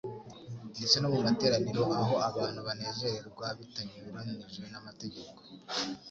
[0.77, 5.39] ndetse no mu materaniro aho abantu banezererwa bitanyuranije n'amategeko.